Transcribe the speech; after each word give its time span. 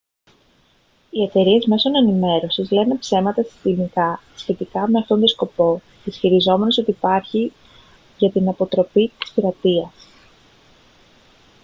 οι 1.09 1.23
εταιρείες 1.23 1.65
μέσων 1.65 1.95
ενημέρωσης 1.95 2.71
λένε 2.71 2.95
ψέματα 2.97 3.43
συστηματικά 3.43 4.19
σχετικά 4.35 4.87
με 4.89 4.99
αυτόν 4.99 5.19
τον 5.19 5.27
σκοπό 5.27 5.81
ισχυριζόμενες 6.03 6.77
ότι 6.77 6.89
υπάρχει 6.89 7.53
για 8.17 8.31
την 8.31 8.49
«αποτροπή 8.49 9.11
της 9.19 9.31
πειρατείας» 9.31 10.07